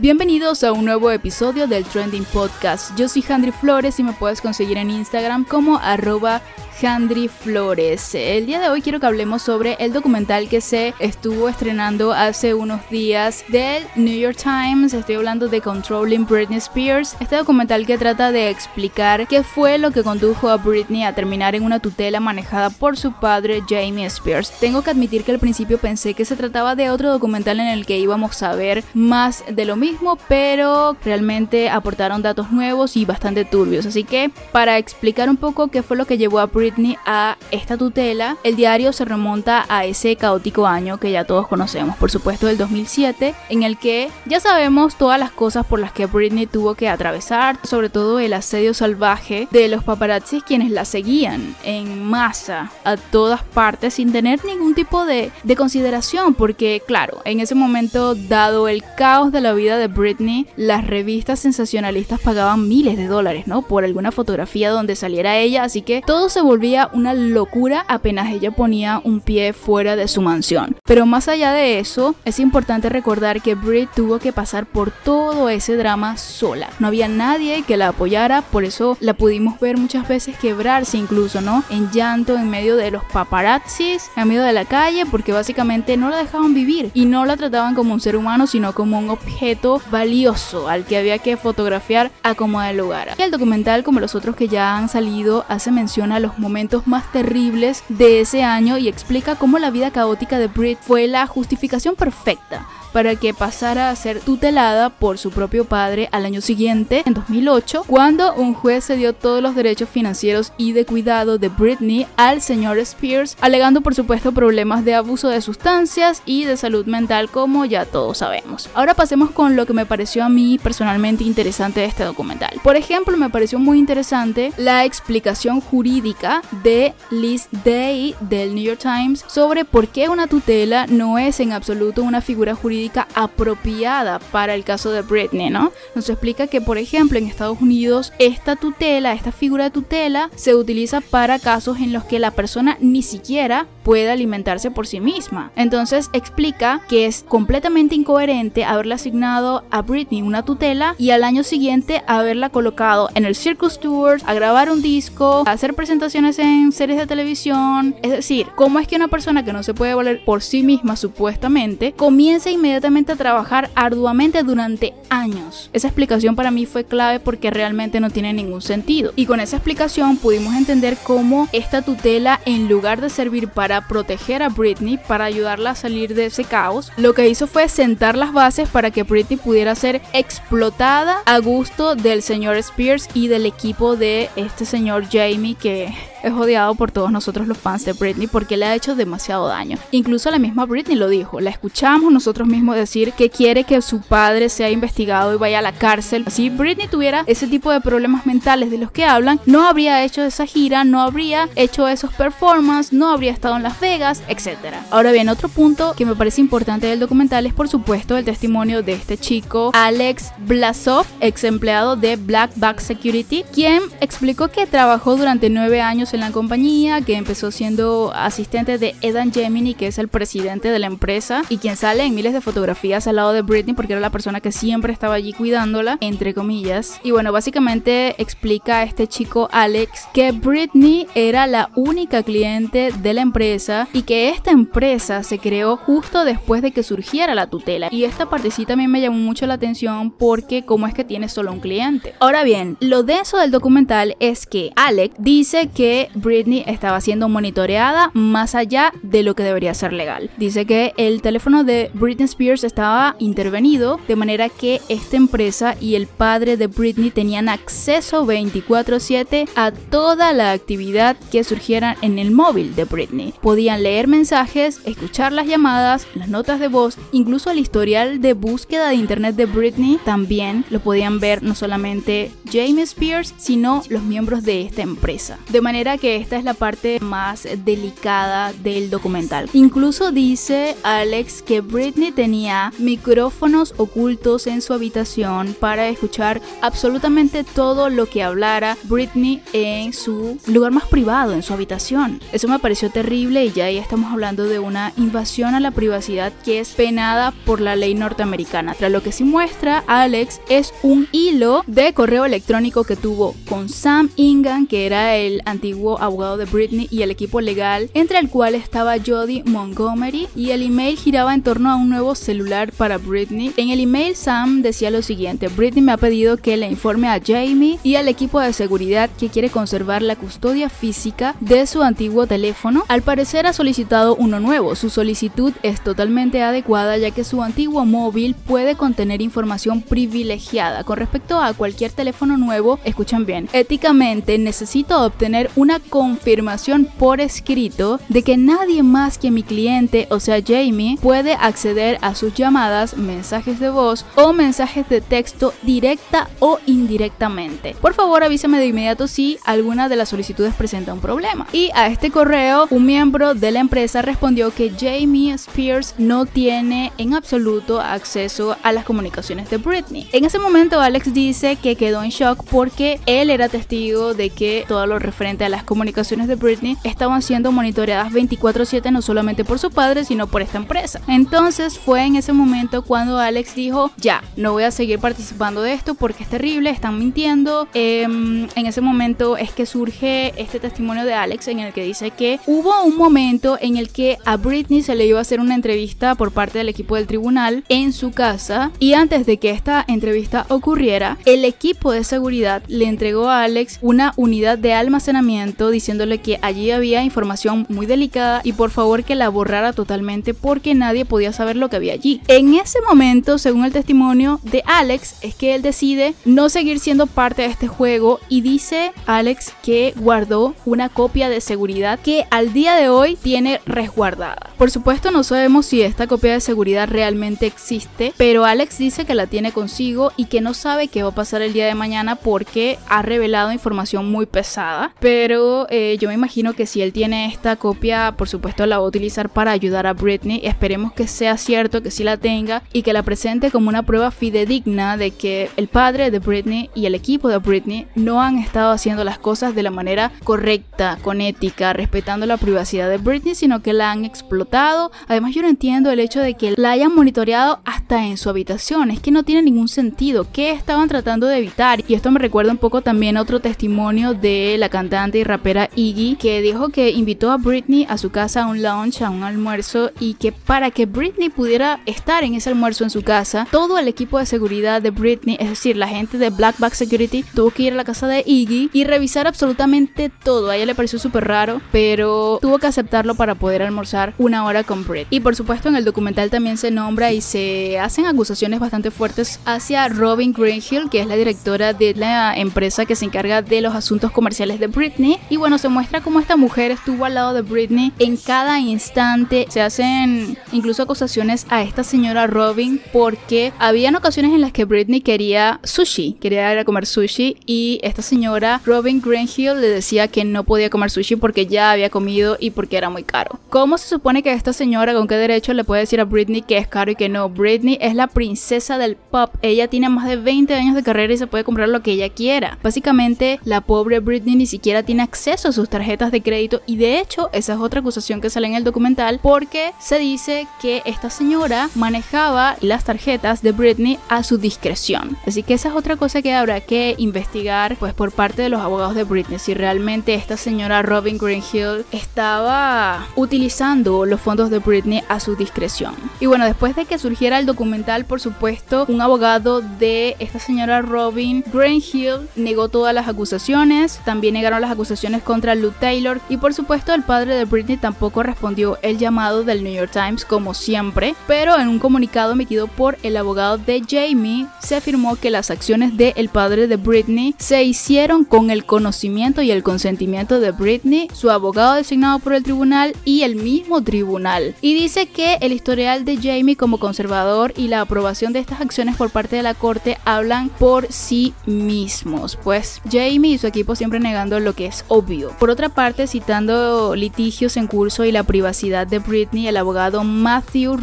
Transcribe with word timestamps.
Bienvenidos 0.00 0.64
a 0.64 0.72
un 0.72 0.86
nuevo 0.86 1.10
episodio 1.10 1.66
del 1.66 1.84
Trending 1.84 2.24
Podcast. 2.24 2.96
Yo 2.96 3.06
soy 3.06 3.22
Handry 3.28 3.52
Flores 3.52 4.00
y 4.00 4.02
me 4.02 4.14
puedes 4.14 4.40
conseguir 4.40 4.78
en 4.78 4.88
Instagram 4.88 5.44
como 5.44 5.76
arroba 5.76 6.40
Handry 6.82 7.28
Flores. 7.28 8.14
El 8.14 8.46
día 8.46 8.58
de 8.58 8.68
hoy 8.68 8.80
quiero 8.80 9.00
que 9.00 9.06
hablemos 9.06 9.42
sobre 9.42 9.74
el 9.80 9.92
documental 9.92 10.48
que 10.48 10.60
se 10.60 10.94
estuvo 10.98 11.48
estrenando 11.48 12.12
hace 12.12 12.54
unos 12.54 12.80
días 12.88 13.44
del 13.48 13.84
New 13.96 14.18
York 14.18 14.38
Times. 14.42 14.94
Estoy 14.94 15.16
hablando 15.16 15.48
de 15.48 15.60
Controlling 15.60 16.26
Britney 16.26 16.58
Spears. 16.58 17.16
Este 17.20 17.36
documental 17.36 17.86
que 17.86 17.98
trata 17.98 18.32
de 18.32 18.48
explicar 18.48 19.26
qué 19.26 19.42
fue 19.42 19.78
lo 19.78 19.90
que 19.90 20.02
condujo 20.02 20.48
a 20.48 20.56
Britney 20.56 21.04
a 21.04 21.14
terminar 21.14 21.54
en 21.54 21.64
una 21.64 21.80
tutela 21.80 22.18
manejada 22.18 22.70
por 22.70 22.96
su 22.96 23.12
padre 23.12 23.62
Jamie 23.68 24.06
Spears. 24.06 24.50
Tengo 24.58 24.82
que 24.82 24.90
admitir 24.90 25.24
que 25.24 25.32
al 25.32 25.38
principio 25.38 25.78
pensé 25.78 26.14
que 26.14 26.24
se 26.24 26.36
trataba 26.36 26.76
de 26.76 26.90
otro 26.90 27.10
documental 27.10 27.60
en 27.60 27.68
el 27.68 27.84
que 27.84 27.98
íbamos 27.98 28.42
a 28.42 28.54
ver 28.54 28.84
más 28.94 29.44
de 29.50 29.64
lo 29.64 29.76
mismo, 29.76 30.18
pero 30.28 30.96
realmente 31.04 31.68
aportaron 31.68 32.22
datos 32.22 32.50
nuevos 32.52 32.96
y 32.96 33.04
bastante 33.04 33.44
turbios. 33.44 33.86
Así 33.86 34.04
que 34.04 34.30
para 34.52 34.78
explicar 34.78 35.28
un 35.28 35.36
poco 35.36 35.68
qué 35.68 35.82
fue 35.82 35.96
lo 35.96 36.06
que 36.06 36.16
llevó 36.16 36.38
a 36.38 36.46
Britney 36.46 36.69
a 37.06 37.36
esta 37.50 37.76
tutela, 37.76 38.36
el 38.44 38.56
diario 38.56 38.92
se 38.92 39.04
remonta 39.04 39.64
a 39.68 39.84
ese 39.84 40.16
caótico 40.16 40.66
año 40.66 40.98
que 40.98 41.10
ya 41.10 41.24
todos 41.24 41.48
conocemos, 41.48 41.96
por 41.96 42.10
supuesto 42.10 42.46
del 42.46 42.58
2007, 42.58 43.34
en 43.48 43.62
el 43.62 43.78
que 43.78 44.10
ya 44.26 44.40
sabemos 44.40 44.96
todas 44.96 45.18
las 45.18 45.30
cosas 45.30 45.66
por 45.66 45.80
las 45.80 45.92
que 45.92 46.06
Britney 46.06 46.46
tuvo 46.46 46.74
que 46.74 46.88
atravesar, 46.88 47.58
sobre 47.62 47.90
todo 47.90 48.18
el 48.18 48.32
asedio 48.32 48.74
salvaje 48.74 49.48
de 49.50 49.68
los 49.68 49.84
paparazzis 49.84 50.42
quienes 50.42 50.70
la 50.70 50.84
seguían 50.84 51.54
en 51.64 52.04
masa 52.04 52.70
a 52.84 52.96
todas 52.96 53.42
partes 53.42 53.94
sin 53.94 54.12
tener 54.12 54.44
ningún 54.44 54.74
tipo 54.74 55.04
de, 55.04 55.32
de 55.42 55.56
consideración, 55.56 56.34
porque 56.34 56.82
claro, 56.86 57.20
en 57.24 57.40
ese 57.40 57.54
momento, 57.54 58.14
dado 58.14 58.68
el 58.68 58.82
caos 58.96 59.32
de 59.32 59.40
la 59.40 59.52
vida 59.52 59.78
de 59.78 59.88
Britney, 59.88 60.46
las 60.56 60.86
revistas 60.86 61.40
sensacionalistas 61.40 62.20
pagaban 62.20 62.68
miles 62.68 62.96
de 62.96 63.06
dólares, 63.06 63.46
¿no? 63.46 63.62
Por 63.62 63.84
alguna 63.84 64.12
fotografía 64.12 64.70
donde 64.70 64.96
saliera 64.96 65.38
ella, 65.38 65.64
así 65.64 65.82
que 65.82 66.02
todo 66.06 66.28
se 66.28 66.40
volvía 66.60 66.90
una 66.92 67.14
locura 67.14 67.86
apenas 67.88 68.30
ella 68.30 68.50
ponía 68.50 69.00
un 69.02 69.20
pie 69.20 69.54
fuera 69.54 69.96
de 69.96 70.06
su 70.08 70.20
mansión. 70.20 70.76
Pero 70.84 71.06
más 71.06 71.26
allá 71.26 71.52
de 71.52 71.78
eso, 71.78 72.14
es 72.26 72.38
importante 72.38 72.90
recordar 72.90 73.40
que 73.40 73.54
Brit 73.54 73.88
tuvo 73.96 74.18
que 74.18 74.30
pasar 74.30 74.66
por 74.66 74.90
todo 74.90 75.48
ese 75.48 75.76
drama 75.76 76.18
sola. 76.18 76.68
No 76.78 76.88
había 76.88 77.08
nadie 77.08 77.62
que 77.62 77.78
la 77.78 77.88
apoyara, 77.88 78.42
por 78.42 78.64
eso 78.64 78.98
la 79.00 79.14
pudimos 79.14 79.58
ver 79.58 79.78
muchas 79.78 80.06
veces 80.06 80.36
quebrarse 80.36 80.98
incluso, 80.98 81.40
¿no? 81.40 81.64
En 81.70 81.90
llanto, 81.92 82.36
en 82.36 82.50
medio 82.50 82.76
de 82.76 82.90
los 82.90 83.04
paparazzis, 83.04 84.10
en 84.14 84.28
medio 84.28 84.42
de 84.42 84.52
la 84.52 84.66
calle, 84.66 85.06
porque 85.06 85.32
básicamente 85.32 85.96
no 85.96 86.10
la 86.10 86.18
dejaban 86.18 86.52
vivir 86.52 86.90
y 86.92 87.06
no 87.06 87.24
la 87.24 87.38
trataban 87.38 87.74
como 87.74 87.94
un 87.94 88.00
ser 88.00 88.16
humano, 88.16 88.46
sino 88.46 88.74
como 88.74 88.98
un 88.98 89.08
objeto 89.08 89.80
valioso 89.90 90.68
al 90.68 90.84
que 90.84 90.98
había 90.98 91.20
que 91.20 91.38
fotografiar 91.38 92.10
a 92.22 92.34
como 92.34 92.60
de 92.60 92.74
lugar. 92.74 93.14
Y 93.16 93.22
el 93.22 93.30
documental, 93.30 93.82
como 93.82 93.98
los 93.98 94.14
otros 94.14 94.36
que 94.36 94.48
ya 94.48 94.76
han 94.76 94.90
salido, 94.90 95.46
hace 95.48 95.70
mención 95.70 96.12
a 96.12 96.20
los 96.20 96.38
momentos 96.38 96.49
más 96.86 97.10
terribles 97.12 97.82
de 97.88 98.20
ese 98.20 98.42
año 98.42 98.78
y 98.78 98.88
explica 98.88 99.36
cómo 99.36 99.58
la 99.58 99.70
vida 99.70 99.90
caótica 99.90 100.38
de 100.38 100.48
Brit 100.48 100.78
fue 100.80 101.06
la 101.06 101.26
justificación 101.26 101.94
perfecta 101.96 102.66
para 102.92 103.16
que 103.16 103.34
pasara 103.34 103.90
a 103.90 103.96
ser 103.96 104.20
tutelada 104.20 104.90
por 104.90 105.18
su 105.18 105.30
propio 105.30 105.64
padre 105.64 106.08
al 106.12 106.24
año 106.24 106.40
siguiente, 106.40 107.02
en 107.06 107.14
2008, 107.14 107.84
cuando 107.86 108.34
un 108.34 108.54
juez 108.54 108.84
se 108.84 108.96
dio 108.96 109.12
todos 109.12 109.42
los 109.42 109.54
derechos 109.54 109.88
financieros 109.88 110.52
y 110.56 110.72
de 110.72 110.84
cuidado 110.84 111.38
de 111.38 111.48
Britney 111.48 112.06
al 112.16 112.40
señor 112.40 112.78
Spears, 112.78 113.36
alegando 113.40 113.80
por 113.80 113.94
supuesto 113.94 114.32
problemas 114.32 114.84
de 114.84 114.94
abuso 114.94 115.28
de 115.28 115.40
sustancias 115.40 116.22
y 116.24 116.44
de 116.44 116.56
salud 116.56 116.86
mental 116.86 117.30
como 117.30 117.64
ya 117.64 117.84
todos 117.84 118.18
sabemos. 118.18 118.68
Ahora 118.74 118.94
pasemos 118.94 119.30
con 119.30 119.56
lo 119.56 119.66
que 119.66 119.72
me 119.72 119.86
pareció 119.86 120.24
a 120.24 120.28
mí 120.28 120.58
personalmente 120.58 121.24
interesante 121.24 121.80
de 121.80 121.86
este 121.86 122.04
documental. 122.04 122.60
Por 122.62 122.76
ejemplo, 122.76 123.16
me 123.16 123.30
pareció 123.30 123.58
muy 123.58 123.78
interesante 123.78 124.52
la 124.56 124.84
explicación 124.84 125.60
jurídica 125.60 126.42
de 126.62 126.94
Liz 127.10 127.48
Day 127.64 128.14
del 128.20 128.54
New 128.54 128.64
York 128.64 128.80
Times 128.80 129.24
sobre 129.26 129.64
por 129.64 129.88
qué 129.88 130.08
una 130.08 130.26
tutela 130.26 130.86
no 130.86 131.18
es 131.18 131.40
en 131.40 131.52
absoluto 131.52 132.02
una 132.02 132.20
figura 132.20 132.54
jurídica 132.54 132.79
apropiada 133.14 134.18
para 134.18 134.54
el 134.54 134.64
caso 134.64 134.90
de 134.90 135.02
Britney, 135.02 135.50
¿no? 135.50 135.72
Nos 135.94 136.08
explica 136.08 136.46
que, 136.46 136.60
por 136.60 136.78
ejemplo, 136.78 137.18
en 137.18 137.26
Estados 137.26 137.60
Unidos, 137.60 138.12
esta 138.18 138.56
tutela, 138.56 139.12
esta 139.12 139.32
figura 139.32 139.64
de 139.64 139.70
tutela, 139.70 140.30
se 140.34 140.54
utiliza 140.54 141.00
para 141.00 141.38
casos 141.38 141.78
en 141.78 141.92
los 141.92 142.04
que 142.04 142.18
la 142.18 142.30
persona 142.30 142.78
ni 142.80 143.02
siquiera 143.02 143.66
puede 143.82 144.10
alimentarse 144.10 144.70
por 144.70 144.86
sí 144.86 145.00
misma. 145.00 145.50
Entonces 145.56 146.10
explica 146.12 146.82
que 146.88 147.06
es 147.06 147.24
completamente 147.26 147.94
incoherente 147.94 148.64
haberle 148.64 148.94
asignado 148.94 149.64
a 149.70 149.82
Britney 149.82 150.22
una 150.22 150.44
tutela 150.44 150.94
y 150.98 151.10
al 151.10 151.24
año 151.24 151.42
siguiente 151.42 152.02
haberla 152.06 152.50
colocado 152.50 153.08
en 153.14 153.24
el 153.24 153.34
Circus 153.34 153.80
Tours, 153.80 154.22
a 154.26 154.34
grabar 154.34 154.70
un 154.70 154.82
disco, 154.82 155.44
a 155.46 155.52
hacer 155.52 155.74
presentaciones 155.74 156.38
en 156.38 156.72
series 156.72 156.98
de 156.98 157.06
televisión. 157.06 157.96
Es 158.02 158.10
decir, 158.10 158.46
¿cómo 158.54 158.78
es 158.78 158.86
que 158.86 158.96
una 158.96 159.08
persona 159.08 159.44
que 159.44 159.52
no 159.52 159.62
se 159.62 159.74
puede 159.74 159.94
valer 159.94 160.24
por 160.24 160.42
sí 160.42 160.62
misma 160.62 160.96
supuestamente 160.96 161.92
comienza 161.92 162.50
inmediatamente 162.50 162.69
a 162.74 163.16
trabajar 163.16 163.70
arduamente 163.74 164.42
durante 164.42 164.94
años? 165.08 165.70
Esa 165.72 165.88
explicación 165.88 166.36
para 166.36 166.50
mí 166.50 166.66
fue 166.66 166.84
clave 166.84 167.20
porque 167.20 167.50
realmente 167.50 168.00
no 168.00 168.10
tiene 168.10 168.32
ningún 168.32 168.62
sentido. 168.62 169.12
Y 169.16 169.26
con 169.26 169.40
esa 169.40 169.56
explicación 169.56 170.16
pudimos 170.16 170.54
entender 170.54 170.96
cómo 171.02 171.48
esta 171.52 171.82
tutela 171.82 172.40
en 172.46 172.68
lugar 172.68 173.00
de 173.00 173.10
servir 173.10 173.48
para 173.48 173.86
proteger 173.88 174.42
a 174.42 174.48
Britney, 174.48 174.98
para 174.98 175.24
ayudarla 175.24 175.70
a 175.70 175.74
salir 175.74 176.14
de 176.14 176.26
ese 176.26 176.44
caos, 176.44 176.92
lo 176.96 177.14
que 177.14 177.28
hizo 177.28 177.46
fue 177.46 177.68
sentar 177.68 178.16
las 178.16 178.32
bases 178.32 178.68
para 178.68 178.90
que 178.90 179.02
Britney 179.02 179.38
pudiera 179.38 179.74
ser 179.74 180.02
explotada 180.12 181.18
a 181.26 181.38
gusto 181.38 181.94
del 181.94 182.22
señor 182.22 182.56
Spears 182.56 183.08
y 183.14 183.28
del 183.28 183.46
equipo 183.46 183.96
de 183.96 184.30
este 184.36 184.64
señor 184.64 185.04
Jamie 185.10 185.54
que 185.54 185.94
es 186.22 186.32
odiado 186.32 186.74
por 186.74 186.92
todos 186.92 187.10
nosotros 187.10 187.48
los 187.48 187.56
fans 187.56 187.84
de 187.84 187.92
Britney 187.92 188.26
porque 188.26 188.56
le 188.56 188.66
ha 188.66 188.74
hecho 188.74 188.94
demasiado 188.94 189.48
daño. 189.48 189.78
Incluso 189.90 190.30
la 190.30 190.38
misma 190.38 190.66
Britney 190.66 190.96
lo 190.96 191.08
dijo, 191.08 191.40
la 191.40 191.50
escuchamos 191.50 192.12
nosotros 192.12 192.46
mismos 192.46 192.59
decir 192.74 193.12
que 193.12 193.30
quiere 193.30 193.64
que 193.64 193.82
su 193.82 194.00
padre 194.00 194.48
sea 194.48 194.70
investigado 194.70 195.34
y 195.34 195.38
vaya 195.38 195.58
a 195.58 195.62
la 195.62 195.72
cárcel. 195.72 196.24
Si 196.28 196.50
Britney 196.50 196.88
tuviera 196.88 197.24
ese 197.26 197.46
tipo 197.46 197.70
de 197.70 197.80
problemas 197.80 198.26
mentales 198.26 198.70
de 198.70 198.78
los 198.78 198.90
que 198.90 199.04
hablan, 199.04 199.40
no 199.46 199.66
habría 199.66 200.04
hecho 200.04 200.22
esa 200.22 200.46
gira, 200.46 200.84
no 200.84 201.00
habría 201.00 201.48
hecho 201.56 201.88
esos 201.88 202.12
performances, 202.12 202.92
no 202.92 203.10
habría 203.10 203.32
estado 203.32 203.56
en 203.56 203.62
Las 203.62 203.80
Vegas, 203.80 204.22
etc. 204.28 204.74
Ahora 204.90 205.12
bien, 205.12 205.28
otro 205.28 205.48
punto 205.48 205.94
que 205.96 206.06
me 206.06 206.14
parece 206.14 206.40
importante 206.40 206.86
del 206.86 207.00
documental 207.00 207.46
es 207.46 207.54
por 207.54 207.68
supuesto 207.68 208.16
el 208.16 208.24
testimonio 208.24 208.82
de 208.82 208.92
este 208.92 209.18
chico, 209.18 209.70
Alex 209.74 210.32
Blasov, 210.38 211.06
ex 211.20 211.44
empleado 211.44 211.96
de 211.96 212.16
Blackback 212.16 212.80
Security, 212.80 213.44
quien 213.52 213.82
explicó 214.00 214.48
que 214.48 214.66
trabajó 214.66 215.16
durante 215.16 215.50
nueve 215.50 215.80
años 215.80 216.14
en 216.14 216.20
la 216.20 216.30
compañía, 216.30 217.00
que 217.00 217.16
empezó 217.16 217.50
siendo 217.50 218.12
asistente 218.14 218.78
de 218.78 218.94
Edan 219.00 219.32
Gemini, 219.32 219.74
que 219.74 219.86
es 219.86 219.98
el 219.98 220.08
presidente 220.08 220.68
de 220.68 220.78
la 220.78 220.86
empresa 220.86 221.42
y 221.48 221.58
quien 221.58 221.76
sale 221.76 222.04
en 222.04 222.14
miles 222.14 222.32
de 222.32 222.40
fotografías 222.50 223.06
al 223.06 223.16
lado 223.16 223.32
de 223.32 223.42
Britney 223.42 223.74
porque 223.74 223.92
era 223.92 224.00
la 224.00 224.10
persona 224.10 224.40
que 224.40 224.50
siempre 224.50 224.92
estaba 224.92 225.14
allí 225.14 225.32
cuidándola, 225.32 225.98
entre 226.00 226.34
comillas. 226.34 227.00
Y 227.04 227.12
bueno, 227.12 227.30
básicamente 227.30 228.20
explica 228.20 228.78
a 228.78 228.82
este 228.82 229.06
chico 229.06 229.48
Alex 229.52 230.08
que 230.12 230.32
Britney 230.32 231.06
era 231.14 231.46
la 231.46 231.70
única 231.76 232.24
cliente 232.24 232.90
de 233.00 233.14
la 233.14 233.20
empresa 233.20 233.86
y 233.92 234.02
que 234.02 234.30
esta 234.30 234.50
empresa 234.50 235.22
se 235.22 235.38
creó 235.38 235.76
justo 235.76 236.24
después 236.24 236.60
de 236.60 236.72
que 236.72 236.82
surgiera 236.82 237.36
la 237.36 237.46
tutela. 237.46 237.88
Y 237.92 238.02
esta 238.02 238.28
partecita 238.28 238.70
también 238.70 238.90
me 238.90 239.00
llamó 239.00 239.18
mucho 239.18 239.46
la 239.46 239.54
atención 239.54 240.10
porque 240.10 240.64
cómo 240.64 240.88
es 240.88 240.94
que 240.94 241.04
tiene 241.04 241.28
solo 241.28 241.52
un 241.52 241.60
cliente. 241.60 242.14
Ahora 242.18 242.42
bien, 242.42 242.76
lo 242.80 243.04
denso 243.04 243.38
del 243.38 243.52
documental 243.52 244.16
es 244.18 244.46
que 244.46 244.72
Alex 244.74 245.14
dice 245.18 245.68
que 245.68 246.08
Britney 246.14 246.64
estaba 246.66 247.00
siendo 247.00 247.28
monitoreada 247.28 248.10
más 248.14 248.54
allá 248.54 248.92
de 249.02 249.22
lo 249.22 249.34
que 249.34 249.42
debería 249.44 249.74
ser 249.74 249.92
legal. 249.92 250.30
Dice 250.36 250.66
que 250.66 250.94
el 250.96 251.22
teléfono 251.22 251.64
de 251.64 251.90
Britney 251.94 252.24
Spears 252.24 252.39
estaba 252.40 253.16
intervenido 253.18 254.00
de 254.08 254.16
manera 254.16 254.48
que 254.48 254.80
esta 254.88 255.18
empresa 255.18 255.76
y 255.78 255.94
el 255.94 256.06
padre 256.06 256.56
de 256.56 256.68
Britney 256.68 257.10
tenían 257.10 257.50
acceso 257.50 258.24
24/7 258.24 259.46
a 259.56 259.72
toda 259.72 260.32
la 260.32 260.52
actividad 260.52 261.16
que 261.30 261.44
surgiera 261.44 261.98
en 262.00 262.18
el 262.18 262.30
móvil 262.30 262.74
de 262.74 262.84
Britney. 262.84 263.34
Podían 263.42 263.82
leer 263.82 264.08
mensajes, 264.08 264.80
escuchar 264.86 265.32
las 265.32 265.46
llamadas, 265.46 266.06
las 266.14 266.28
notas 266.28 266.60
de 266.60 266.68
voz, 266.68 266.96
incluso 267.12 267.50
el 267.50 267.58
historial 267.58 268.22
de 268.22 268.32
búsqueda 268.32 268.88
de 268.88 268.94
internet 268.94 269.36
de 269.36 269.44
Britney 269.44 269.98
también 270.04 270.64
lo 270.70 270.80
podían 270.80 271.20
ver 271.20 271.42
no 271.42 271.54
solamente 271.54 272.32
James 272.50 272.90
Spears, 272.90 273.34
sino 273.36 273.82
los 273.90 274.02
miembros 274.02 274.44
de 274.44 274.62
esta 274.62 274.80
empresa. 274.80 275.38
De 275.50 275.60
manera 275.60 275.98
que 275.98 276.16
esta 276.16 276.38
es 276.38 276.44
la 276.44 276.54
parte 276.54 277.00
más 277.00 277.46
delicada 277.64 278.54
del 278.54 278.88
documental. 278.88 279.50
Incluso 279.52 280.10
dice 280.10 280.74
Alex 280.82 281.42
que 281.42 281.60
Britney 281.60 282.12
tenía 282.20 282.70
micrófonos 282.76 283.72
ocultos 283.78 284.46
en 284.46 284.60
su 284.60 284.74
habitación 284.74 285.56
para 285.58 285.88
escuchar 285.88 286.42
absolutamente 286.60 287.44
todo 287.44 287.88
lo 287.88 288.04
que 288.04 288.22
hablara 288.22 288.76
Britney 288.82 289.42
en 289.54 289.94
su 289.94 290.36
lugar 290.46 290.70
más 290.70 290.84
privado, 290.84 291.32
en 291.32 291.42
su 291.42 291.54
habitación. 291.54 292.20
Eso 292.30 292.46
me 292.46 292.58
pareció 292.58 292.90
terrible 292.90 293.46
y 293.46 293.52
ya 293.52 293.64
ahí 293.64 293.78
estamos 293.78 294.12
hablando 294.12 294.44
de 294.44 294.58
una 294.58 294.92
invasión 294.98 295.54
a 295.54 295.60
la 295.60 295.70
privacidad 295.70 296.30
que 296.44 296.60
es 296.60 296.74
penada 296.74 297.32
por 297.46 297.62
la 297.62 297.74
ley 297.74 297.94
norteamericana. 297.94 298.74
Tras 298.74 298.92
lo 298.92 299.02
que 299.02 299.12
sí 299.12 299.24
muestra 299.24 299.82
Alex 299.86 300.42
es 300.50 300.74
un 300.82 301.08
hilo 301.12 301.64
de 301.66 301.94
correo 301.94 302.26
electrónico 302.26 302.84
que 302.84 302.96
tuvo 302.96 303.34
con 303.48 303.70
Sam 303.70 304.10
Ingan, 304.16 304.66
que 304.66 304.84
era 304.84 305.16
el 305.16 305.40
antiguo 305.46 305.98
abogado 305.98 306.36
de 306.36 306.44
Britney 306.44 306.86
y 306.90 307.00
el 307.00 307.12
equipo 307.12 307.40
legal, 307.40 307.88
entre 307.94 308.18
el 308.18 308.28
cual 308.28 308.54
estaba 308.54 308.96
Jodie 308.98 309.42
Montgomery 309.46 310.28
y 310.36 310.50
el 310.50 310.62
email 310.62 310.98
giraba 310.98 311.32
en 311.32 311.42
torno 311.42 311.70
a 311.70 311.76
un 311.76 311.88
nuevo 311.88 312.09
celular 312.14 312.72
para 312.72 312.98
Britney. 312.98 313.52
En 313.56 313.70
el 313.70 313.80
email 313.80 314.16
Sam 314.16 314.62
decía 314.62 314.90
lo 314.90 315.02
siguiente, 315.02 315.48
Britney 315.48 315.82
me 315.82 315.92
ha 315.92 315.96
pedido 315.96 316.36
que 316.36 316.56
le 316.56 316.68
informe 316.68 317.08
a 317.08 317.20
Jamie 317.24 317.78
y 317.82 317.96
al 317.96 318.08
equipo 318.08 318.40
de 318.40 318.52
seguridad 318.52 319.10
que 319.18 319.28
quiere 319.28 319.50
conservar 319.50 320.02
la 320.02 320.16
custodia 320.16 320.68
física 320.68 321.34
de 321.40 321.66
su 321.66 321.82
antiguo 321.82 322.26
teléfono. 322.26 322.84
Al 322.88 323.02
parecer 323.02 323.46
ha 323.46 323.52
solicitado 323.52 324.16
uno 324.16 324.40
nuevo. 324.40 324.74
Su 324.74 324.90
solicitud 324.90 325.52
es 325.62 325.82
totalmente 325.82 326.42
adecuada 326.42 326.96
ya 326.98 327.10
que 327.10 327.24
su 327.24 327.42
antiguo 327.42 327.84
móvil 327.84 328.34
puede 328.34 328.74
contener 328.74 329.22
información 329.22 329.82
privilegiada 329.82 330.84
con 330.84 330.98
respecto 330.98 331.40
a 331.40 331.52
cualquier 331.54 331.92
teléfono 331.92 332.36
nuevo. 332.36 332.78
Escuchan 332.84 333.26
bien. 333.26 333.48
Éticamente 333.52 334.38
necesito 334.38 335.04
obtener 335.04 335.50
una 335.56 335.80
confirmación 335.80 336.88
por 336.98 337.20
escrito 337.20 338.00
de 338.08 338.22
que 338.22 338.36
nadie 338.36 338.82
más 338.82 339.18
que 339.18 339.30
mi 339.30 339.42
cliente, 339.42 340.06
o 340.10 340.20
sea 340.20 340.40
Jamie, 340.46 340.96
puede 341.00 341.34
acceder 341.34 341.98
a 342.00 342.14
sus 342.14 342.34
llamadas, 342.34 342.96
mensajes 342.96 343.60
de 343.60 343.70
voz 343.70 344.04
o 344.14 344.32
mensajes 344.32 344.88
de 344.88 345.00
texto 345.00 345.52
directa 345.62 346.28
o 346.38 346.58
indirectamente. 346.66 347.76
Por 347.80 347.94
favor 347.94 348.22
avísame 348.22 348.58
de 348.58 348.66
inmediato 348.66 349.08
si 349.08 349.38
alguna 349.44 349.88
de 349.88 349.96
las 349.96 350.08
solicitudes 350.08 350.54
presenta 350.54 350.92
un 350.92 351.00
problema. 351.00 351.46
Y 351.52 351.70
a 351.74 351.88
este 351.88 352.10
correo, 352.10 352.66
un 352.70 352.86
miembro 352.86 353.34
de 353.34 353.50
la 353.50 353.60
empresa 353.60 354.02
respondió 354.02 354.52
que 354.52 354.70
Jamie 354.70 355.32
Spears 355.34 355.94
no 355.98 356.26
tiene 356.26 356.92
en 356.98 357.14
absoluto 357.14 357.80
acceso 357.80 358.56
a 358.62 358.72
las 358.72 358.84
comunicaciones 358.84 359.50
de 359.50 359.58
Britney. 359.58 360.08
En 360.12 360.24
ese 360.24 360.38
momento 360.38 360.80
Alex 360.80 361.12
dice 361.12 361.56
que 361.56 361.76
quedó 361.76 362.02
en 362.02 362.10
shock 362.10 362.44
porque 362.50 363.00
él 363.06 363.30
era 363.30 363.48
testigo 363.48 364.14
de 364.14 364.30
que 364.30 364.64
todo 364.66 364.86
lo 364.86 364.98
referente 364.98 365.44
a 365.44 365.48
las 365.48 365.64
comunicaciones 365.64 366.28
de 366.28 366.36
Britney 366.36 366.76
estaban 366.84 367.22
siendo 367.22 367.52
monitoreadas 367.52 368.12
24/7 368.12 368.90
no 368.90 369.02
solamente 369.02 369.44
por 369.44 369.58
su 369.58 369.70
padre 369.70 370.04
sino 370.04 370.26
por 370.26 370.42
esta 370.42 370.58
empresa. 370.58 371.00
Entonces 371.06 371.78
fue 371.78 371.89
en 371.96 372.16
ese 372.16 372.32
momento 372.32 372.82
cuando 372.82 373.18
Alex 373.18 373.54
dijo 373.54 373.90
ya, 373.96 374.22
no 374.36 374.52
voy 374.52 374.64
a 374.64 374.70
seguir 374.70 374.98
participando 374.98 375.62
de 375.62 375.72
esto 375.72 375.94
porque 375.94 376.22
es 376.22 376.28
terrible, 376.28 376.70
están 376.70 376.98
mintiendo. 376.98 377.68
Em, 377.74 378.48
en 378.54 378.66
ese 378.66 378.80
momento 378.80 379.36
es 379.36 379.52
que 379.52 379.66
surge 379.66 380.32
este 380.36 380.60
testimonio 380.60 381.04
de 381.04 381.14
Alex 381.14 381.48
en 381.48 381.60
el 381.60 381.72
que 381.72 381.84
dice 381.84 382.10
que 382.10 382.40
hubo 382.46 382.82
un 382.84 382.96
momento 382.96 383.58
en 383.60 383.76
el 383.76 383.90
que 383.90 384.18
a 384.24 384.36
Britney 384.36 384.82
se 384.82 384.94
le 384.94 385.06
iba 385.06 385.18
a 385.18 385.22
hacer 385.22 385.40
una 385.40 385.54
entrevista 385.54 386.14
por 386.14 386.32
parte 386.32 386.58
del 386.58 386.68
equipo 386.68 386.96
del 386.96 387.06
tribunal 387.06 387.64
en 387.68 387.92
su 387.92 388.10
casa 388.10 388.70
y 388.78 388.94
antes 388.94 389.26
de 389.26 389.38
que 389.38 389.50
esta 389.50 389.84
entrevista 389.86 390.46
ocurriera, 390.48 391.18
el 391.24 391.44
equipo 391.44 391.92
de 391.92 392.04
seguridad 392.04 392.62
le 392.68 392.86
entregó 392.86 393.28
a 393.28 393.44
Alex 393.44 393.78
una 393.82 394.12
unidad 394.16 394.58
de 394.58 394.74
almacenamiento 394.74 395.70
diciéndole 395.70 396.18
que 396.18 396.38
allí 396.42 396.70
había 396.70 397.02
información 397.02 397.66
muy 397.68 397.86
delicada 397.86 398.40
y 398.44 398.52
por 398.52 398.70
favor 398.70 399.04
que 399.04 399.14
la 399.14 399.28
borrara 399.28 399.72
totalmente 399.72 400.34
porque 400.34 400.74
nadie 400.74 401.04
podía 401.04 401.32
saber 401.32 401.56
lo 401.56 401.68
que 401.68 401.79
allí. 401.88 402.20
En 402.28 402.54
ese 402.54 402.78
momento, 402.86 403.38
según 403.38 403.64
el 403.64 403.72
testimonio 403.72 404.40
de 404.42 404.62
Alex, 404.66 405.14
es 405.22 405.34
que 405.34 405.54
él 405.54 405.62
decide 405.62 406.14
no 406.24 406.48
seguir 406.50 406.78
siendo 406.80 407.06
parte 407.06 407.42
de 407.42 407.48
este 407.48 407.68
juego 407.68 408.20
y 408.28 408.42
dice 408.42 408.92
Alex 409.06 409.54
que 409.62 409.94
guardó 409.96 410.54
una 410.66 410.88
copia 410.88 411.28
de 411.28 411.40
seguridad 411.40 411.98
que 412.00 412.26
al 412.30 412.52
día 412.52 412.74
de 412.74 412.88
hoy 412.88 413.16
tiene 413.16 413.60
resguardada. 413.66 414.50
Por 414.58 414.70
supuesto 414.70 415.10
no 415.10 415.22
sabemos 415.22 415.66
si 415.66 415.82
esta 415.82 416.06
copia 416.06 416.32
de 416.32 416.40
seguridad 416.40 416.88
realmente 416.88 417.46
existe, 417.46 418.12
pero 418.16 418.44
Alex 418.44 418.78
dice 418.78 419.04
que 419.04 419.14
la 419.14 419.26
tiene 419.26 419.52
consigo 419.52 420.12
y 420.16 420.26
que 420.26 420.40
no 420.40 420.54
sabe 420.54 420.88
qué 420.88 421.02
va 421.02 421.10
a 421.10 421.14
pasar 421.14 421.42
el 421.42 421.52
día 421.52 421.66
de 421.66 421.74
mañana 421.74 422.16
porque 422.16 422.78
ha 422.88 423.02
revelado 423.02 423.52
información 423.52 424.10
muy 424.10 424.26
pesada. 424.26 424.92
Pero 425.00 425.66
eh, 425.70 425.96
yo 426.00 426.08
me 426.08 426.14
imagino 426.14 426.54
que 426.54 426.66
si 426.66 426.82
él 426.82 426.92
tiene 426.92 427.26
esta 427.26 427.56
copia, 427.56 428.14
por 428.16 428.28
supuesto 428.28 428.66
la 428.66 428.78
va 428.78 428.84
a 428.84 428.88
utilizar 428.88 429.28
para 429.28 429.52
ayudar 429.52 429.86
a 429.86 429.92
Britney. 429.92 430.40
Esperemos 430.44 430.92
que 430.92 431.06
sea 431.06 431.36
cierto, 431.36 431.69
que 431.70 431.90
sí 431.90 432.04
la 432.04 432.16
tenga 432.16 432.62
y 432.72 432.82
que 432.82 432.92
la 432.92 433.02
presente 433.02 433.50
como 433.50 433.68
una 433.68 433.84
prueba 433.84 434.10
fidedigna 434.10 434.96
de 434.96 435.12
que 435.12 435.50
el 435.56 435.68
padre 435.68 436.10
de 436.10 436.18
Britney 436.18 436.70
y 436.74 436.86
el 436.86 436.94
equipo 436.94 437.28
de 437.28 437.38
Britney 437.38 437.86
no 437.94 438.20
han 438.20 438.36
estado 438.38 438.72
haciendo 438.72 439.04
las 439.04 439.18
cosas 439.18 439.54
de 439.54 439.62
la 439.62 439.70
manera 439.70 440.12
correcta, 440.24 440.98
con 441.02 441.20
ética, 441.20 441.72
respetando 441.72 442.26
la 442.26 442.36
privacidad 442.36 442.88
de 442.88 442.98
Britney, 442.98 443.34
sino 443.34 443.62
que 443.62 443.72
la 443.72 443.90
han 443.90 444.04
explotado. 444.04 444.90
Además 445.06 445.34
yo 445.34 445.42
no 445.42 445.48
entiendo 445.48 445.90
el 445.90 446.00
hecho 446.00 446.20
de 446.20 446.34
que 446.34 446.54
la 446.56 446.72
hayan 446.72 446.94
monitoreado 446.94 447.60
hasta 447.64 448.04
en 448.06 448.16
su 448.16 448.28
habitación. 448.28 448.90
Es 448.90 449.00
que 449.00 449.10
no 449.10 449.22
tiene 449.22 449.42
ningún 449.42 449.68
sentido. 449.68 450.26
¿Qué 450.32 450.52
estaban 450.52 450.88
tratando 450.88 451.26
de 451.26 451.38
evitar? 451.38 451.84
Y 451.86 451.94
esto 451.94 452.10
me 452.10 452.18
recuerda 452.18 452.52
un 452.52 452.58
poco 452.58 452.82
también 452.82 453.16
otro 453.16 453.40
testimonio 453.40 454.14
de 454.14 454.56
la 454.58 454.68
cantante 454.68 455.18
y 455.18 455.24
rapera 455.24 455.68
Iggy, 455.74 456.16
que 456.16 456.40
dijo 456.42 456.70
que 456.70 456.90
invitó 456.90 457.30
a 457.30 457.36
Britney 457.36 457.86
a 457.88 457.98
su 457.98 458.10
casa 458.10 458.42
a 458.42 458.46
un 458.46 458.62
lunch, 458.62 459.02
a 459.02 459.10
un 459.10 459.22
almuerzo, 459.22 459.90
y 460.00 460.14
que 460.14 460.32
para 460.32 460.70
que 460.70 460.86
Britney 460.86 461.28
pudiera 461.28 461.59
estar 461.86 462.24
en 462.24 462.34
ese 462.34 462.50
almuerzo 462.50 462.84
en 462.84 462.90
su 462.90 463.02
casa, 463.02 463.46
todo 463.50 463.78
el 463.78 463.88
equipo 463.88 464.18
de 464.18 464.26
seguridad 464.26 464.82
de 464.82 464.90
Britney, 464.90 465.36
es 465.40 465.48
decir, 465.48 465.76
la 465.76 465.88
gente 465.88 466.18
de 466.18 466.30
Black 466.30 466.58
Bag 466.58 466.74
Security, 466.74 467.24
tuvo 467.34 467.50
que 467.50 467.64
ir 467.64 467.72
a 467.72 467.76
la 467.76 467.84
casa 467.84 468.06
de 468.06 468.22
Iggy 468.26 468.70
y 468.72 468.84
revisar 468.84 469.26
absolutamente 469.26 470.10
todo. 470.22 470.50
A 470.50 470.56
ella 470.56 470.66
le 470.66 470.74
pareció 470.74 470.98
súper 470.98 471.26
raro, 471.26 471.60
pero 471.72 472.38
tuvo 472.40 472.58
que 472.58 472.66
aceptarlo 472.66 473.14
para 473.14 473.34
poder 473.34 473.62
almorzar 473.62 474.14
una 474.18 474.44
hora 474.44 474.64
con 474.64 474.84
Britney. 474.84 475.06
Y 475.10 475.20
por 475.20 475.36
supuesto 475.36 475.68
en 475.68 475.76
el 475.76 475.84
documental 475.84 476.30
también 476.30 476.56
se 476.56 476.70
nombra 476.70 477.12
y 477.12 477.20
se 477.20 477.78
hacen 477.78 478.06
acusaciones 478.06 478.60
bastante 478.60 478.90
fuertes 478.90 479.40
hacia 479.44 479.88
Robin 479.88 480.32
Greenhill, 480.32 480.88
que 480.90 481.00
es 481.00 481.06
la 481.06 481.16
directora 481.16 481.72
de 481.72 481.94
la 481.94 482.36
empresa 482.36 482.86
que 482.86 482.96
se 482.96 483.04
encarga 483.04 483.42
de 483.42 483.60
los 483.60 483.74
asuntos 483.74 484.10
comerciales 484.10 484.60
de 484.60 484.66
Britney. 484.66 485.18
Y 485.28 485.36
bueno, 485.36 485.58
se 485.58 485.68
muestra 485.68 486.00
cómo 486.00 486.20
esta 486.20 486.36
mujer 486.36 486.70
estuvo 486.70 487.04
al 487.04 487.14
lado 487.14 487.34
de 487.34 487.42
Britney 487.42 487.92
en 487.98 488.16
cada 488.16 488.58
instante. 488.58 489.46
Se 489.48 489.60
hacen 489.60 490.38
incluso 490.52 490.82
acusaciones 490.82 491.46
a 491.50 491.62
esta 491.62 491.82
señora 491.82 492.28
Robin 492.28 492.80
porque 492.92 493.52
habían 493.58 493.96
ocasiones 493.96 494.32
en 494.32 494.40
las 494.40 494.52
que 494.52 494.64
Britney 494.64 495.00
quería 495.00 495.58
sushi, 495.64 496.14
quería 496.14 496.52
ir 496.52 496.58
a 496.58 496.64
comer 496.64 496.86
sushi 496.86 497.36
y 497.44 497.80
esta 497.82 498.02
señora 498.02 498.60
Robin 498.64 499.02
Greenhill 499.02 499.60
le 499.60 499.68
decía 499.68 500.06
que 500.06 500.24
no 500.24 500.44
podía 500.44 500.70
comer 500.70 500.90
sushi 500.90 501.16
porque 501.16 501.46
ya 501.46 501.72
había 501.72 501.90
comido 501.90 502.36
y 502.38 502.50
porque 502.50 502.76
era 502.76 502.88
muy 502.88 503.02
caro. 503.02 503.40
¿Cómo 503.50 503.78
se 503.78 503.88
supone 503.88 504.22
que 504.22 504.32
esta 504.32 504.52
señora 504.52 504.94
con 504.94 505.08
qué 505.08 505.16
derecho 505.16 505.52
le 505.52 505.64
puede 505.64 505.82
decir 505.82 506.00
a 506.00 506.04
Britney 506.04 506.42
que 506.42 506.56
es 506.56 506.68
caro 506.68 506.92
y 506.92 506.94
que 506.94 507.08
no? 507.08 507.28
Britney 507.28 507.78
es 507.80 507.96
la 507.96 508.06
princesa 508.06 508.78
del 508.78 508.94
pop. 508.94 509.34
Ella 509.42 509.66
tiene 509.66 509.88
más 509.88 510.06
de 510.06 510.16
20 510.16 510.54
años 510.54 510.76
de 510.76 510.84
carrera 510.84 511.12
y 511.12 511.18
se 511.18 511.26
puede 511.26 511.44
comprar 511.44 511.68
lo 511.68 511.82
que 511.82 511.92
ella 511.92 512.10
quiera. 512.10 512.58
Básicamente, 512.62 513.40
la 513.44 513.60
pobre 513.60 513.98
Britney 513.98 514.36
ni 514.36 514.46
siquiera 514.46 514.84
tiene 514.84 515.02
acceso 515.02 515.48
a 515.48 515.52
sus 515.52 515.68
tarjetas 515.68 516.12
de 516.12 516.22
crédito 516.22 516.62
y 516.66 516.76
de 516.76 517.00
hecho, 517.00 517.28
esa 517.32 517.54
es 517.54 517.58
otra 517.58 517.80
acusación 517.80 518.20
que 518.20 518.30
sale 518.30 518.46
en 518.46 518.54
el 518.54 518.62
documental 518.62 519.18
porque 519.20 519.72
se 519.80 519.98
dice 519.98 520.46
que 520.62 520.82
esta 520.84 521.10
señora 521.10 521.39
manejaba 521.74 522.56
las 522.60 522.84
tarjetas 522.84 523.42
de 523.42 523.52
Britney 523.52 523.98
a 524.08 524.22
su 524.22 524.38
discreción. 524.38 525.16
Así 525.26 525.42
que 525.42 525.54
esa 525.54 525.70
es 525.70 525.74
otra 525.74 525.96
cosa 525.96 526.22
que 526.22 526.34
habrá 526.34 526.60
que 526.60 526.94
investigar 526.98 527.76
pues 527.76 527.94
por 527.94 528.12
parte 528.12 528.42
de 528.42 528.48
los 528.48 528.60
abogados 528.60 528.94
de 528.94 529.04
Britney 529.04 529.38
si 529.38 529.54
realmente 529.54 530.14
esta 530.14 530.36
señora 530.36 530.82
Robin 530.82 531.18
Greenhill 531.18 531.84
estaba 531.92 533.06
utilizando 533.16 534.04
los 534.04 534.20
fondos 534.20 534.50
de 534.50 534.58
Britney 534.58 535.02
a 535.08 535.20
su 535.20 535.36
discreción. 535.36 535.94
Y 536.20 536.26
bueno, 536.26 536.44
después 536.44 536.76
de 536.76 536.84
que 536.84 536.98
surgiera 536.98 537.38
el 537.38 537.46
documental, 537.46 538.04
por 538.04 538.20
supuesto, 538.20 538.84
un 538.88 539.00
abogado 539.00 539.60
de 539.60 540.16
esta 540.18 540.38
señora 540.38 540.82
Robin 540.82 541.42
Greenhill 541.52 542.28
negó 542.36 542.68
todas 542.68 542.94
las 542.94 543.08
acusaciones, 543.08 544.00
también 544.04 544.34
negaron 544.34 544.60
las 544.60 544.70
acusaciones 544.70 545.22
contra 545.22 545.54
Lou 545.54 545.72
Taylor 545.72 546.20
y 546.28 546.36
por 546.36 546.54
supuesto 546.54 546.92
el 546.92 547.02
padre 547.02 547.34
de 547.34 547.44
Britney 547.44 547.76
tampoco 547.76 548.22
respondió 548.22 548.78
el 548.82 548.98
llamado 548.98 549.44
del 549.44 549.64
New 549.64 549.72
York 549.72 549.92
Times 549.92 550.24
como 550.24 550.54
siempre, 550.54 551.14
pero 551.30 551.56
en 551.60 551.68
un 551.68 551.78
comunicado 551.78 552.32
emitido 552.32 552.66
por 552.66 552.98
el 553.04 553.16
abogado 553.16 553.56
de 553.56 553.84
Jamie 553.88 554.48
se 554.58 554.74
afirmó 554.74 555.14
que 555.14 555.30
las 555.30 555.52
acciones 555.52 555.96
del 555.96 556.12
el 556.16 556.28
padre 556.28 556.66
de 556.66 556.74
Britney 556.74 557.36
se 557.38 557.62
hicieron 557.62 558.24
con 558.24 558.50
el 558.50 558.64
conocimiento 558.64 559.40
y 559.40 559.52
el 559.52 559.62
consentimiento 559.62 560.40
de 560.40 560.50
Britney, 560.50 561.06
su 561.12 561.30
abogado 561.30 561.74
designado 561.74 562.18
por 562.18 562.32
el 562.32 562.42
tribunal 562.42 562.96
y 563.04 563.22
el 563.22 563.36
mismo 563.36 563.80
tribunal. 563.80 564.56
Y 564.60 564.74
dice 564.74 565.06
que 565.06 565.38
el 565.40 565.52
historial 565.52 566.04
de 566.04 566.16
Jamie 566.16 566.56
como 566.56 566.78
conservador 566.78 567.52
y 567.56 567.68
la 567.68 567.82
aprobación 567.82 568.32
de 568.32 568.40
estas 568.40 568.60
acciones 568.60 568.96
por 568.96 569.10
parte 569.10 569.36
de 569.36 569.44
la 569.44 569.54
corte 569.54 569.98
hablan 570.04 570.48
por 570.48 570.92
sí 570.92 571.32
mismos. 571.46 572.36
Pues 572.42 572.82
Jamie 572.90 573.34
y 573.34 573.38
su 573.38 573.46
equipo 573.46 573.76
siempre 573.76 574.00
negando 574.00 574.40
lo 574.40 574.54
que 574.54 574.66
es 574.66 574.84
obvio. 574.88 575.30
Por 575.38 575.50
otra 575.50 575.68
parte, 575.68 576.08
citando 576.08 576.96
litigios 576.96 577.56
en 577.56 577.68
curso 577.68 578.04
y 578.04 578.10
la 578.10 578.24
privacidad 578.24 578.88
de 578.88 578.98
Britney, 578.98 579.46
el 579.46 579.58
abogado 579.58 580.02
Matthew 580.02 580.76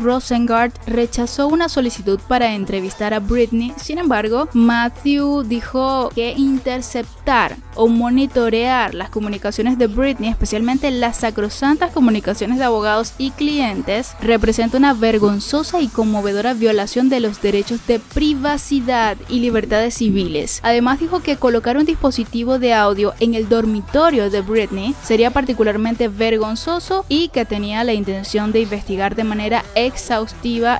Rechazó 0.86 1.48
una 1.48 1.67
solicitud 1.67 2.20
para 2.27 2.53
entrevistar 2.53 3.13
a 3.13 3.20
Britney. 3.20 3.74
Sin 3.77 3.98
embargo, 3.98 4.48
Matthew 4.53 5.44
dijo 5.44 6.10
que 6.13 6.34
interceptar 6.38 7.58
o 7.75 7.88
monitorear 7.88 8.94
las 8.94 9.10
comunicaciones 9.10 9.77
de 9.77 9.88
Britney, 9.88 10.29
especialmente 10.29 10.91
las 10.91 11.17
sacrosantas 11.17 11.91
comunicaciones 11.91 12.58
de 12.58 12.65
abogados 12.65 13.13
y 13.17 13.32
clientes, 13.32 14.15
representa 14.22 14.77
una 14.77 14.94
vergonzosa 14.94 15.82
y 15.82 15.88
conmovedora 15.88 16.53
violación 16.53 17.10
de 17.10 17.20
los 17.20 17.41
derechos 17.41 17.86
de 17.88 18.00
privacidad 18.00 19.17
y 19.29 19.39
libertades 19.39 19.96
civiles. 19.96 20.60
Además 20.63 21.00
dijo 21.00 21.22
que 21.22 21.38
colocar 21.38 21.77
un 21.77 21.86
dispositivo 21.86 22.60
de 22.60 22.74
audio 22.74 23.13
en 23.20 23.34
el 23.34 23.50
dormitorio 23.50 24.29
de 24.29 24.41
Britney 24.41 24.96
sería 25.03 25.32
particularmente 25.32 26.08
vergonzoso 26.08 27.06
y 27.10 27.29
que 27.29 27.46
tenía 27.46 27.84
la 27.84 27.94
intención 27.94 28.51
de 28.51 28.62
investigar 28.62 29.15
de 29.15 29.24
manera 29.24 29.63
exhaustiva 29.75 30.17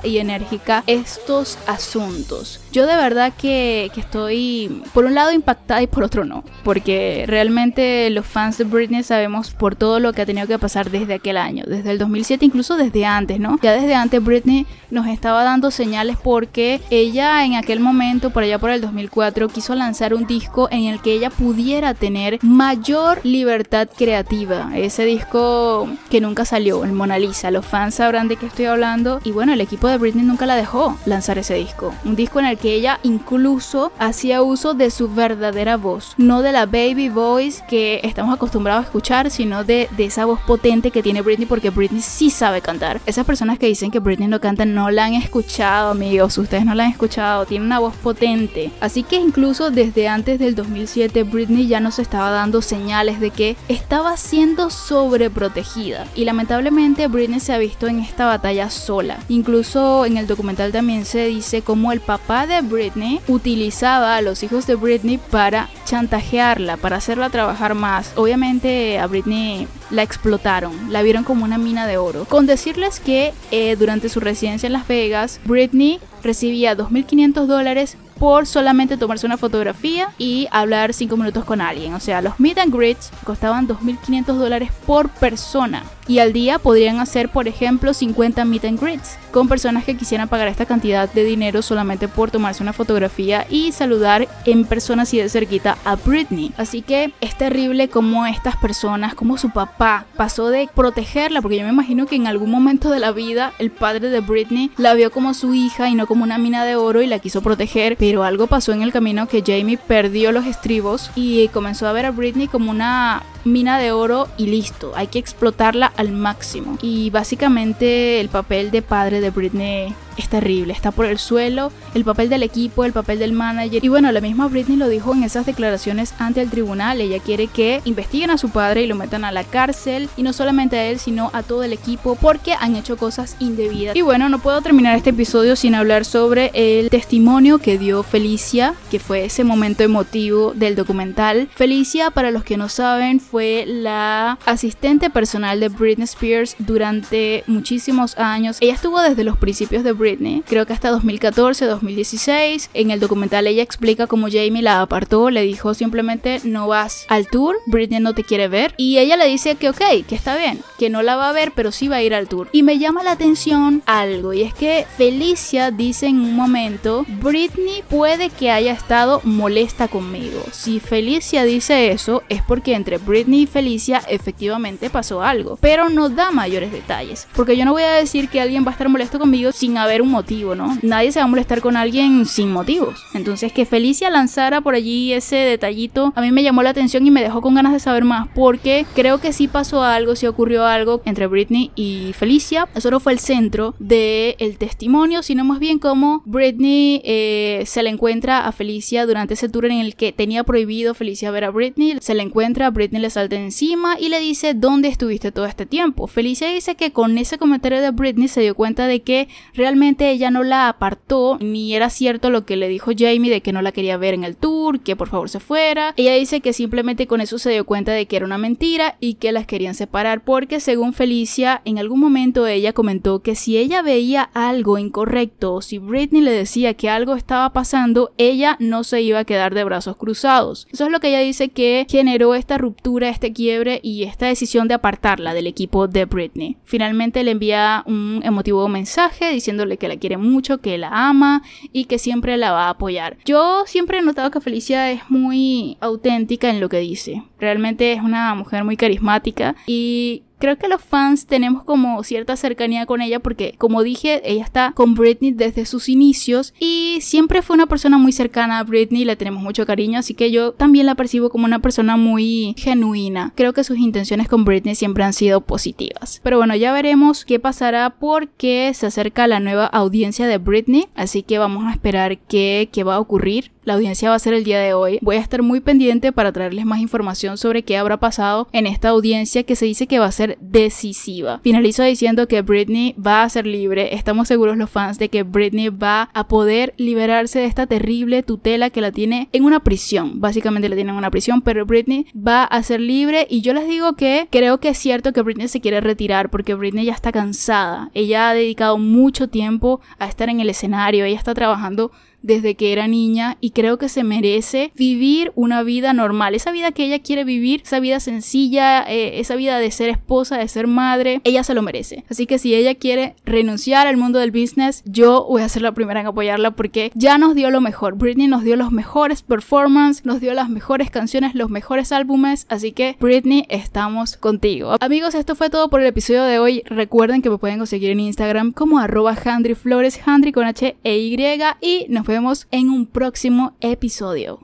y 0.02 0.18
enérgica 0.18 0.82
estos 0.86 1.58
asuntos. 1.66 2.60
Yo 2.72 2.86
de 2.86 2.96
verdad 2.96 3.32
que, 3.36 3.90
que 3.94 4.00
estoy 4.00 4.82
por 4.92 5.04
un 5.04 5.14
lado 5.14 5.32
impactada 5.32 5.82
y 5.82 5.86
por 5.86 6.04
otro 6.04 6.24
no, 6.24 6.44
porque 6.64 7.24
realmente 7.26 8.10
los 8.10 8.26
fans 8.26 8.58
de 8.58 8.64
Britney 8.64 9.02
sabemos 9.02 9.50
por 9.50 9.76
todo 9.76 10.00
lo 10.00 10.12
que 10.12 10.22
ha 10.22 10.26
tenido 10.26 10.46
que 10.46 10.58
pasar 10.58 10.90
desde 10.90 11.14
aquel 11.14 11.36
año, 11.36 11.64
desde 11.66 11.90
el 11.90 11.98
2007, 11.98 12.44
incluso 12.44 12.76
desde 12.76 13.04
antes, 13.04 13.40
¿no? 13.40 13.58
Ya 13.62 13.72
desde 13.72 13.94
antes 13.94 14.22
Britney 14.22 14.66
nos 14.90 15.06
estaba 15.06 15.44
dando 15.44 15.70
señales 15.70 16.16
porque 16.22 16.80
ella 16.90 17.44
en 17.44 17.54
aquel 17.54 17.80
momento, 17.80 18.30
por 18.30 18.42
allá 18.42 18.58
por 18.58 18.70
el 18.70 18.80
2004, 18.80 19.48
quiso 19.48 19.74
lanzar 19.74 20.14
un 20.14 20.26
disco 20.26 20.68
en 20.70 20.84
el 20.84 21.00
que 21.00 21.12
ella 21.12 21.30
pudiera 21.30 21.94
tener 21.94 22.38
mayor 22.42 23.20
libertad 23.24 23.88
creativa. 23.96 24.70
Ese 24.74 25.04
disco 25.04 25.88
que 26.10 26.20
nunca 26.20 26.44
salió, 26.44 26.84
el 26.84 26.92
Mona 26.92 27.18
Lisa. 27.18 27.50
Los 27.50 27.66
fans 27.66 27.96
sabrán 27.96 28.28
de 28.28 28.36
qué 28.36 28.46
estoy 28.46 28.66
hablando. 28.66 29.20
Y 29.28 29.30
bueno, 29.30 29.52
el 29.52 29.60
equipo 29.60 29.88
de 29.88 29.98
Britney 29.98 30.24
nunca 30.24 30.46
la 30.46 30.56
dejó 30.56 30.96
lanzar 31.04 31.36
ese 31.36 31.52
disco. 31.52 31.94
Un 32.06 32.16
disco 32.16 32.40
en 32.40 32.46
el 32.46 32.56
que 32.56 32.72
ella 32.72 32.98
incluso 33.02 33.92
hacía 33.98 34.40
uso 34.40 34.72
de 34.72 34.90
su 34.90 35.12
verdadera 35.12 35.76
voz. 35.76 36.14
No 36.16 36.40
de 36.40 36.50
la 36.50 36.64
baby 36.64 37.10
voice 37.10 37.62
que 37.68 38.00
estamos 38.04 38.34
acostumbrados 38.34 38.84
a 38.84 38.86
escuchar, 38.86 39.30
sino 39.30 39.64
de, 39.64 39.86
esa 39.98 40.24
voz 40.24 40.40
potente 40.40 40.90
que 40.90 41.02
tiene 41.02 41.20
Britney 41.20 41.44
porque 41.44 41.68
Britney 41.68 42.00
sí 42.00 42.30
sabe 42.30 42.62
cantar. 42.62 43.02
Esas 43.04 43.26
personas 43.26 43.58
que 43.58 43.66
dicen 43.66 43.90
que 43.90 43.98
Britney 43.98 44.28
no 44.28 44.40
canta 44.40 44.64
no 44.64 44.90
la 44.90 45.04
han 45.04 45.12
escuchado, 45.12 45.90
amigos. 45.90 46.38
Ustedes 46.38 46.64
no 46.64 46.74
la 46.74 46.84
han 46.84 46.92
escuchado. 46.92 47.44
Tiene 47.44 47.66
una 47.66 47.80
voz 47.80 47.96
potente. 47.96 48.72
Así 48.80 49.02
que 49.02 49.16
incluso 49.16 49.70
desde 49.70 50.08
antes 50.08 50.38
del 50.38 50.54
2007 50.54 51.24
Britney 51.24 51.66
ya 51.66 51.80
nos 51.80 51.98
estaba 51.98 52.30
dando 52.30 52.62
señales 52.62 53.20
de 53.20 53.28
que 53.28 53.58
estaba 53.68 54.16
siendo 54.16 54.70
sobreprotegida. 54.70 56.06
Y 56.14 56.24
lamentablemente 56.24 57.08
Britney 57.08 57.40
se 57.40 57.52
ha 57.52 57.58
visto 57.58 57.88
en 57.88 58.00
esta 58.00 58.24
batalla 58.24 58.70
sola. 58.70 59.17
Incluso 59.28 60.04
en 60.04 60.16
el 60.16 60.26
documental 60.26 60.72
también 60.72 61.04
se 61.04 61.26
dice 61.26 61.62
cómo 61.62 61.92
el 61.92 62.00
papá 62.00 62.46
de 62.46 62.60
Britney 62.60 63.20
utilizaba 63.28 64.16
a 64.16 64.22
los 64.22 64.42
hijos 64.42 64.66
de 64.66 64.74
Britney 64.74 65.18
para 65.18 65.68
chantajearla, 65.84 66.76
para 66.76 66.96
hacerla 66.96 67.30
trabajar 67.30 67.74
más. 67.74 68.12
Obviamente 68.16 68.98
a 68.98 69.06
Britney 69.06 69.66
la 69.90 70.02
explotaron, 70.02 70.92
la 70.92 71.02
vieron 71.02 71.24
como 71.24 71.44
una 71.44 71.58
mina 71.58 71.86
de 71.86 71.96
oro. 71.96 72.24
Con 72.26 72.46
decirles 72.46 73.00
que 73.00 73.32
eh, 73.50 73.76
durante 73.76 74.08
su 74.08 74.20
residencia 74.20 74.66
en 74.66 74.72
Las 74.72 74.86
Vegas, 74.86 75.40
Britney 75.44 76.00
recibía 76.22 76.76
2.500 76.76 77.46
dólares 77.46 77.96
por 78.18 78.46
solamente 78.46 78.96
tomarse 78.96 79.26
una 79.26 79.36
fotografía 79.36 80.10
y 80.18 80.48
hablar 80.50 80.92
5 80.92 81.16
minutos 81.16 81.44
con 81.44 81.60
alguien. 81.60 81.94
O 81.94 82.00
sea, 82.00 82.20
los 82.20 82.38
meet 82.40 82.58
and 82.58 82.74
greets 82.74 83.10
costaban 83.24 83.68
2.500 83.68 84.34
dólares 84.34 84.70
por 84.86 85.08
persona. 85.08 85.84
Y 86.08 86.18
al 86.20 86.32
día 86.32 86.58
podrían 86.58 86.98
hacer, 86.98 87.28
por 87.28 87.46
ejemplo, 87.46 87.94
50 87.94 88.44
meet 88.46 88.64
and 88.64 88.80
greets 88.80 89.18
con 89.30 89.46
personas 89.46 89.84
que 89.84 89.96
quisieran 89.96 90.28
pagar 90.28 90.48
esta 90.48 90.66
cantidad 90.66 91.08
de 91.12 91.22
dinero 91.22 91.62
solamente 91.62 92.08
por 92.08 92.30
tomarse 92.30 92.62
una 92.62 92.72
fotografía 92.72 93.46
y 93.48 93.72
saludar 93.72 94.26
en 94.46 94.64
persona 94.64 95.02
así 95.02 95.18
de 95.18 95.28
cerquita 95.28 95.76
a 95.84 95.96
Britney. 95.96 96.52
Así 96.56 96.82
que 96.82 97.12
es 97.20 97.36
terrible 97.36 97.88
como 97.88 98.26
estas 98.26 98.56
personas, 98.56 99.14
como 99.14 99.38
su 99.38 99.50
papá, 99.50 100.06
pasó 100.16 100.48
de 100.48 100.68
protegerla, 100.74 101.42
porque 101.42 101.58
yo 101.58 101.64
me 101.64 101.70
imagino 101.70 102.06
que 102.06 102.16
en 102.16 102.26
algún 102.26 102.50
momento 102.50 102.90
de 102.90 103.00
la 103.00 103.12
vida 103.12 103.52
el 103.58 103.70
padre 103.70 104.08
de 104.08 104.20
Britney 104.20 104.70
la 104.76 104.94
vio 104.94 105.10
como 105.10 105.34
su 105.34 105.54
hija 105.54 105.88
y 105.88 105.94
no 105.94 106.06
como 106.06 106.24
una 106.24 106.38
mina 106.38 106.64
de 106.64 106.76
oro 106.76 107.02
y 107.02 107.06
la 107.06 107.18
quiso 107.18 107.42
proteger, 107.42 107.96
pero 107.98 108.24
algo 108.24 108.46
pasó 108.46 108.72
en 108.72 108.82
el 108.82 108.92
camino 108.92 109.28
que 109.28 109.42
Jamie 109.46 109.78
perdió 109.78 110.32
los 110.32 110.46
estribos 110.46 111.10
y 111.14 111.48
comenzó 111.48 111.86
a 111.86 111.92
ver 111.92 112.06
a 112.06 112.10
Britney 112.10 112.48
como 112.48 112.70
una 112.70 113.22
mina 113.44 113.78
de 113.78 113.92
oro 113.92 114.28
y 114.36 114.46
listo, 114.46 114.92
hay 114.94 115.08
que 115.08 115.18
explotarla 115.18 115.86
al 115.96 116.12
máximo. 116.12 116.78
Y 116.82 117.10
básicamente 117.10 118.20
el 118.20 118.28
papel 118.28 118.70
de 118.70 118.82
padre 118.82 119.20
de 119.20 119.30
Britney 119.30 119.94
es 120.22 120.28
terrible, 120.28 120.72
está 120.72 120.90
por 120.90 121.06
el 121.06 121.18
suelo, 121.18 121.72
el 121.94 122.04
papel 122.04 122.28
del 122.28 122.42
equipo, 122.42 122.84
el 122.84 122.92
papel 122.92 123.18
del 123.18 123.32
manager. 123.32 123.84
Y 123.84 123.88
bueno, 123.88 124.10
la 124.12 124.20
misma 124.20 124.48
Britney 124.48 124.76
lo 124.76 124.88
dijo 124.88 125.14
en 125.14 125.22
esas 125.22 125.46
declaraciones 125.46 126.14
ante 126.18 126.40
el 126.40 126.50
tribunal, 126.50 127.00
ella 127.00 127.18
quiere 127.18 127.46
que 127.46 127.80
investiguen 127.84 128.30
a 128.30 128.38
su 128.38 128.50
padre 128.50 128.82
y 128.82 128.86
lo 128.86 128.94
metan 128.94 129.24
a 129.24 129.32
la 129.32 129.44
cárcel, 129.44 130.08
y 130.16 130.22
no 130.22 130.32
solamente 130.32 130.76
a 130.76 130.86
él, 130.86 130.98
sino 130.98 131.30
a 131.32 131.42
todo 131.42 131.62
el 131.62 131.72
equipo, 131.72 132.16
porque 132.20 132.54
han 132.58 132.76
hecho 132.76 132.96
cosas 132.96 133.36
indebidas. 133.38 133.96
Y 133.96 134.02
bueno, 134.02 134.28
no 134.28 134.38
puedo 134.40 134.60
terminar 134.60 134.96
este 134.96 135.10
episodio 135.10 135.56
sin 135.56 135.74
hablar 135.74 136.04
sobre 136.04 136.50
el 136.54 136.90
testimonio 136.90 137.58
que 137.58 137.78
dio 137.78 138.02
Felicia, 138.02 138.74
que 138.90 138.98
fue 138.98 139.24
ese 139.24 139.44
momento 139.44 139.82
emotivo 139.82 140.52
del 140.54 140.74
documental. 140.74 141.48
Felicia, 141.54 142.10
para 142.10 142.30
los 142.30 142.44
que 142.44 142.56
no 142.56 142.68
saben, 142.68 143.20
fue 143.20 143.64
la 143.66 144.38
asistente 144.46 145.10
personal 145.10 145.60
de 145.60 145.68
Britney 145.68 146.04
Spears 146.04 146.56
durante 146.58 147.44
muchísimos 147.46 148.16
años. 148.18 148.58
Ella 148.60 148.74
estuvo 148.74 149.00
desde 149.00 149.24
los 149.24 149.36
principios 149.38 149.84
de 149.84 149.92
Britney, 149.92 150.07
creo 150.46 150.66
que 150.66 150.72
hasta 150.72 150.90
2014, 150.90 151.66
2016. 151.66 152.70
En 152.74 152.90
el 152.90 153.00
documental 153.00 153.46
ella 153.46 153.62
explica 153.62 154.06
cómo 154.06 154.28
Jamie 154.28 154.62
la 154.62 154.80
apartó, 154.80 155.30
le 155.30 155.42
dijo 155.42 155.74
simplemente 155.74 156.40
no 156.44 156.68
vas 156.68 157.04
al 157.08 157.26
tour, 157.26 157.56
Britney 157.66 158.00
no 158.00 158.14
te 158.14 158.24
quiere 158.24 158.48
ver. 158.48 158.74
Y 158.76 158.98
ella 158.98 159.16
le 159.16 159.26
dice 159.26 159.56
que 159.56 159.70
ok, 159.70 159.80
que 160.06 160.14
está 160.14 160.36
bien, 160.36 160.60
que 160.78 160.90
no 160.90 161.02
la 161.02 161.16
va 161.16 161.28
a 161.28 161.32
ver, 161.32 161.52
pero 161.54 161.72
sí 161.72 161.88
va 161.88 161.96
a 161.96 162.02
ir 162.02 162.14
al 162.14 162.28
tour. 162.28 162.48
Y 162.52 162.62
me 162.62 162.78
llama 162.78 163.02
la 163.02 163.12
atención 163.12 163.82
algo, 163.86 164.32
y 164.32 164.42
es 164.42 164.54
que 164.54 164.86
Felicia 164.96 165.70
dice 165.70 166.06
en 166.06 166.20
un 166.20 166.34
momento, 166.34 167.04
Britney 167.22 167.82
puede 167.88 168.30
que 168.30 168.50
haya 168.50 168.72
estado 168.72 169.20
molesta 169.24 169.88
conmigo. 169.88 170.42
Si 170.52 170.80
Felicia 170.80 171.44
dice 171.44 171.90
eso, 171.90 172.22
es 172.28 172.42
porque 172.42 172.74
entre 172.74 172.98
Britney 172.98 173.42
y 173.42 173.46
Felicia 173.46 174.02
efectivamente 174.08 174.90
pasó 174.90 175.22
algo, 175.22 175.58
pero 175.60 175.88
no 175.88 176.08
da 176.08 176.30
mayores 176.30 176.72
detalles. 176.72 177.26
Porque 177.34 177.56
yo 177.56 177.64
no 177.64 177.72
voy 177.72 177.82
a 177.82 177.92
decir 177.92 178.28
que 178.28 178.40
alguien 178.40 178.64
va 178.64 178.70
a 178.70 178.72
estar 178.72 178.88
molesto 178.88 179.18
conmigo 179.18 179.52
sin 179.52 179.78
haber 179.78 179.97
un 180.02 180.10
motivo, 180.10 180.54
¿no? 180.54 180.78
Nadie 180.82 181.12
se 181.12 181.20
va 181.20 181.24
a 181.24 181.28
molestar 181.28 181.60
con 181.60 181.76
alguien 181.76 182.26
sin 182.26 182.50
motivos. 182.50 183.04
Entonces 183.14 183.52
que 183.52 183.64
Felicia 183.64 184.10
lanzara 184.10 184.60
por 184.60 184.74
allí 184.74 185.12
ese 185.12 185.36
detallito 185.36 186.12
a 186.14 186.20
mí 186.20 186.32
me 186.32 186.42
llamó 186.42 186.62
la 186.62 186.70
atención 186.70 187.06
y 187.06 187.10
me 187.10 187.22
dejó 187.22 187.40
con 187.40 187.54
ganas 187.54 187.72
de 187.72 187.80
saber 187.80 188.04
más 188.04 188.28
porque 188.34 188.86
creo 188.94 189.20
que 189.20 189.32
sí 189.32 189.48
pasó 189.48 189.82
algo, 189.82 190.16
sí 190.16 190.26
ocurrió 190.26 190.66
algo 190.66 191.02
entre 191.04 191.26
Britney 191.26 191.70
y 191.76 192.12
Felicia. 192.14 192.68
Eso 192.74 192.90
no 192.90 193.00
fue 193.00 193.12
el 193.12 193.18
centro 193.18 193.74
del 193.78 194.34
el 194.38 194.58
testimonio, 194.58 195.22
sino 195.22 195.44
más 195.44 195.58
bien 195.58 195.78
como 195.78 196.22
Britney 196.24 197.00
eh, 197.04 197.64
se 197.66 197.82
le 197.82 197.90
encuentra 197.90 198.46
a 198.46 198.52
Felicia 198.52 199.06
durante 199.06 199.34
ese 199.34 199.48
tour 199.48 199.66
en 199.66 199.78
el 199.78 199.96
que 199.96 200.12
tenía 200.12 200.44
prohibido 200.44 200.94
Felicia 200.94 201.30
ver 201.30 201.44
a 201.44 201.50
Britney. 201.50 201.98
Se 202.00 202.14
le 202.14 202.22
encuentra, 202.22 202.70
Britney 202.70 203.00
le 203.00 203.10
salta 203.10 203.36
encima 203.36 203.98
y 203.98 204.08
le 204.08 204.20
dice 204.20 204.54
¿dónde 204.54 204.88
estuviste 204.88 205.32
todo 205.32 205.46
este 205.46 205.66
tiempo? 205.66 206.06
Felicia 206.06 206.48
dice 206.48 206.74
que 206.74 206.92
con 206.92 207.18
ese 207.18 207.38
comentario 207.38 207.80
de 207.80 207.90
Britney 207.90 208.28
se 208.28 208.40
dio 208.40 208.54
cuenta 208.54 208.86
de 208.86 209.02
que 209.02 209.28
realmente 209.54 209.77
ella 209.82 210.30
no 210.30 210.42
la 210.44 210.68
apartó, 210.68 211.38
ni 211.40 211.74
era 211.74 211.90
cierto 211.90 212.30
lo 212.30 212.44
que 212.44 212.56
le 212.56 212.68
dijo 212.68 212.92
Jamie 212.96 213.30
de 213.30 213.40
que 213.40 213.52
no 213.52 213.62
la 213.62 213.72
quería 213.72 213.96
ver 213.96 214.14
en 214.14 214.24
el 214.24 214.36
tour, 214.36 214.80
que 214.80 214.96
por 214.96 215.08
favor 215.08 215.28
se 215.28 215.40
fuera. 215.40 215.94
Ella 215.96 216.14
dice 216.14 216.40
que 216.40 216.52
simplemente 216.52 217.06
con 217.06 217.20
eso 217.20 217.38
se 217.38 217.50
dio 217.50 217.64
cuenta 217.64 217.92
de 217.92 218.06
que 218.06 218.16
era 218.16 218.26
una 218.26 218.38
mentira 218.38 218.96
y 219.00 219.14
que 219.14 219.32
las 219.32 219.46
querían 219.46 219.74
separar 219.74 220.24
porque 220.24 220.60
según 220.60 220.92
Felicia, 220.92 221.62
en 221.64 221.78
algún 221.78 222.00
momento 222.00 222.46
ella 222.46 222.72
comentó 222.72 223.20
que 223.20 223.34
si 223.34 223.56
ella 223.56 223.82
veía 223.82 224.30
algo 224.34 224.78
incorrecto 224.78 225.54
o 225.54 225.62
si 225.62 225.78
Britney 225.78 226.22
le 226.22 226.32
decía 226.32 226.74
que 226.74 226.90
algo 226.90 227.14
estaba 227.14 227.52
pasando, 227.52 228.12
ella 228.18 228.56
no 228.60 228.84
se 228.84 229.02
iba 229.02 229.20
a 229.20 229.24
quedar 229.24 229.54
de 229.54 229.64
brazos 229.64 229.96
cruzados. 229.96 230.66
Eso 230.72 230.86
es 230.86 230.90
lo 230.90 231.00
que 231.00 231.08
ella 231.08 231.20
dice 231.20 231.50
que 231.50 231.86
generó 231.88 232.34
esta 232.34 232.58
ruptura, 232.58 233.08
este 233.08 233.32
quiebre 233.32 233.80
y 233.82 234.04
esta 234.04 234.26
decisión 234.26 234.68
de 234.68 234.74
apartarla 234.74 235.34
del 235.34 235.46
equipo 235.46 235.88
de 235.88 236.04
Britney. 236.04 236.56
Finalmente 236.64 237.24
le 237.24 237.30
envía 237.30 237.84
un 237.86 238.20
emotivo 238.24 238.68
mensaje 238.68 239.32
que 239.76 239.88
la 239.88 239.96
quiere 239.96 240.16
mucho, 240.16 240.58
que 240.58 240.78
la 240.78 240.88
ama 241.08 241.42
y 241.72 241.84
que 241.84 241.98
siempre 241.98 242.36
la 242.36 242.52
va 242.52 242.66
a 242.66 242.70
apoyar. 242.70 243.18
Yo 243.24 243.64
siempre 243.66 243.98
he 243.98 244.02
notado 244.02 244.30
que 244.30 244.40
Felicia 244.40 244.90
es 244.90 245.02
muy 245.10 245.76
auténtica 245.80 246.50
en 246.50 246.60
lo 246.60 246.68
que 246.68 246.78
dice. 246.78 247.22
Realmente 247.38 247.92
es 247.92 248.00
una 248.00 248.34
mujer 248.34 248.64
muy 248.64 248.76
carismática 248.76 249.54
y 249.66 250.22
creo 250.38 250.56
que 250.56 250.68
los 250.68 250.82
fans 250.82 251.26
tenemos 251.26 251.64
como 251.64 252.02
cierta 252.02 252.36
cercanía 252.36 252.86
con 252.86 253.00
ella 253.00 253.20
porque, 253.20 253.54
como 253.58 253.82
dije, 253.82 254.20
ella 254.24 254.44
está 254.44 254.72
con 254.74 254.94
Britney 254.94 255.32
desde 255.32 255.66
sus 255.66 255.88
inicios 255.88 256.54
y 256.58 256.98
siempre 257.00 257.42
fue 257.42 257.54
una 257.54 257.66
persona 257.66 257.98
muy 257.98 258.12
cercana 258.12 258.58
a 258.58 258.64
Britney, 258.64 259.04
le 259.04 259.16
tenemos 259.16 259.42
mucho 259.42 259.66
cariño, 259.66 259.98
así 259.98 260.14
que 260.14 260.30
yo 260.30 260.52
también 260.52 260.86
la 260.86 260.94
percibo 260.94 261.30
como 261.30 261.44
una 261.44 261.60
persona 261.60 261.96
muy 261.96 262.54
genuina. 262.56 263.32
Creo 263.34 263.52
que 263.52 263.64
sus 263.64 263.78
intenciones 263.78 264.28
con 264.28 264.44
Britney 264.44 264.74
siempre 264.74 265.04
han 265.04 265.12
sido 265.12 265.40
positivas. 265.40 266.20
Pero 266.22 266.38
bueno, 266.38 266.54
ya 266.56 266.72
veremos 266.72 267.24
qué 267.24 267.38
pasará 267.38 267.90
porque 267.98 268.72
se 268.74 268.86
acerca 268.86 269.26
la 269.26 269.40
nueva 269.40 269.66
audiencia 269.66 270.26
de 270.26 270.38
Britney, 270.38 270.86
así 270.94 271.22
que 271.22 271.38
vamos 271.38 271.64
a 271.64 271.72
esperar 271.72 272.18
qué, 272.18 272.68
qué 272.72 272.84
va 272.84 272.96
a 272.96 273.00
ocurrir. 273.00 273.50
La 273.68 273.74
audiencia 273.74 274.08
va 274.08 274.14
a 274.14 274.18
ser 274.18 274.32
el 274.32 274.44
día 274.44 274.60
de 274.60 274.72
hoy. 274.72 274.98
Voy 275.02 275.16
a 275.16 275.20
estar 275.20 275.42
muy 275.42 275.60
pendiente 275.60 276.10
para 276.10 276.32
traerles 276.32 276.64
más 276.64 276.80
información 276.80 277.36
sobre 277.36 277.64
qué 277.64 277.76
habrá 277.76 278.00
pasado 278.00 278.48
en 278.52 278.66
esta 278.66 278.88
audiencia 278.88 279.42
que 279.42 279.56
se 279.56 279.66
dice 279.66 279.86
que 279.86 279.98
va 279.98 280.06
a 280.06 280.10
ser 280.10 280.38
decisiva. 280.40 281.40
Finalizo 281.42 281.82
diciendo 281.82 282.28
que 282.28 282.40
Britney 282.40 282.94
va 282.94 283.24
a 283.24 283.28
ser 283.28 283.46
libre. 283.46 283.94
Estamos 283.94 284.26
seguros 284.26 284.56
los 284.56 284.70
fans 284.70 284.98
de 284.98 285.10
que 285.10 285.22
Britney 285.22 285.68
va 285.68 286.08
a 286.14 286.28
poder 286.28 286.72
liberarse 286.78 287.40
de 287.40 287.44
esta 287.44 287.66
terrible 287.66 288.22
tutela 288.22 288.70
que 288.70 288.80
la 288.80 288.90
tiene 288.90 289.28
en 289.34 289.44
una 289.44 289.60
prisión. 289.60 290.18
Básicamente 290.18 290.70
la 290.70 290.74
tiene 290.74 290.92
en 290.92 290.96
una 290.96 291.10
prisión, 291.10 291.42
pero 291.42 291.66
Britney 291.66 292.06
va 292.16 292.44
a 292.44 292.62
ser 292.62 292.80
libre 292.80 293.26
y 293.28 293.42
yo 293.42 293.52
les 293.52 293.68
digo 293.68 293.96
que 293.96 294.28
creo 294.30 294.60
que 294.60 294.70
es 294.70 294.78
cierto 294.78 295.12
que 295.12 295.20
Britney 295.20 295.48
se 295.48 295.60
quiere 295.60 295.82
retirar 295.82 296.30
porque 296.30 296.54
Britney 296.54 296.86
ya 296.86 296.94
está 296.94 297.12
cansada. 297.12 297.90
Ella 297.92 298.30
ha 298.30 298.34
dedicado 298.34 298.78
mucho 298.78 299.28
tiempo 299.28 299.82
a 299.98 300.06
estar 300.06 300.30
en 300.30 300.40
el 300.40 300.48
escenario. 300.48 301.04
Ella 301.04 301.18
está 301.18 301.34
trabajando 301.34 301.92
desde 302.22 302.54
que 302.54 302.72
era 302.72 302.88
niña 302.88 303.36
y 303.40 303.50
creo 303.50 303.78
que 303.78 303.88
se 303.88 304.04
merece 304.04 304.72
vivir 304.74 305.32
una 305.34 305.62
vida 305.62 305.92
normal, 305.92 306.34
esa 306.34 306.50
vida 306.50 306.72
que 306.72 306.84
ella 306.84 307.00
quiere 307.00 307.24
vivir, 307.24 307.62
esa 307.64 307.80
vida 307.80 308.00
sencilla, 308.00 308.84
eh, 308.88 309.20
esa 309.20 309.36
vida 309.36 309.58
de 309.58 309.70
ser 309.70 309.88
esposa, 309.88 310.38
de 310.38 310.48
ser 310.48 310.66
madre, 310.66 311.20
ella 311.24 311.44
se 311.44 311.54
lo 311.54 311.62
merece. 311.62 312.04
Así 312.10 312.26
que 312.26 312.38
si 312.38 312.54
ella 312.54 312.74
quiere 312.74 313.14
renunciar 313.24 313.86
al 313.86 313.96
mundo 313.96 314.18
del 314.18 314.30
business, 314.30 314.82
yo 314.84 315.26
voy 315.28 315.42
a 315.42 315.48
ser 315.48 315.62
la 315.62 315.72
primera 315.72 316.00
en 316.00 316.06
apoyarla 316.06 316.52
porque 316.52 316.90
ya 316.94 317.18
nos 317.18 317.34
dio 317.34 317.50
lo 317.50 317.60
mejor. 317.60 317.96
Britney 317.96 318.26
nos 318.26 318.44
dio 318.44 318.56
los 318.56 318.72
mejores 318.72 319.22
performances, 319.22 320.04
nos 320.04 320.20
dio 320.20 320.34
las 320.34 320.48
mejores 320.48 320.90
canciones, 320.90 321.34
los 321.34 321.50
mejores 321.50 321.92
álbumes, 321.92 322.46
así 322.48 322.72
que 322.72 322.96
Britney, 323.00 323.46
estamos 323.48 324.16
contigo. 324.16 324.76
Amigos, 324.80 325.14
esto 325.14 325.34
fue 325.34 325.50
todo 325.50 325.68
por 325.68 325.80
el 325.80 325.86
episodio 325.86 326.24
de 326.24 326.38
hoy. 326.38 326.62
Recuerden 326.66 327.22
que 327.22 327.30
me 327.30 327.38
pueden 327.38 327.58
conseguir 327.58 327.90
en 327.90 328.00
Instagram 328.00 328.52
como 328.52 328.78
arroba 328.78 329.16
Handry 329.24 329.54
Flores, 329.54 330.00
Handry 330.04 330.32
con 330.32 330.44
H 330.44 330.76
e 330.84 330.98
Y 330.98 331.18
y 331.60 331.86
nos 331.88 332.06
vemos 332.18 332.48
en 332.50 332.68
un 332.68 332.84
próximo 332.84 333.54
episodio. 333.60 334.36